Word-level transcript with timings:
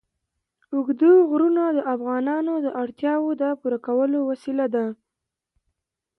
اوږده 0.73 1.11
غرونه 1.29 1.63
د 1.77 1.79
افغانانو 1.95 2.53
د 2.65 2.67
اړتیاوو 2.81 3.29
د 3.41 3.43
پوره 3.59 3.79
کولو 3.87 4.19
وسیله 4.29 4.65
ده. 4.75 4.85